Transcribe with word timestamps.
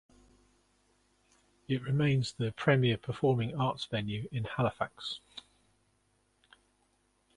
It 1.67 1.83
remains 1.83 2.33
the 2.33 2.53
premier 2.53 2.97
performing 2.97 3.55
arts 3.55 3.85
venue 3.85 4.27
in 4.31 4.45
Halifax. 4.45 5.19